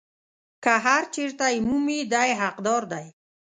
چې 0.63 0.73
هر 0.85 1.03
چېرته 1.15 1.45
یې 1.53 1.59
مومي 1.67 1.99
دی 2.11 2.23
یې 2.29 2.39
حقدار 2.43 2.81
دی. 2.93 3.05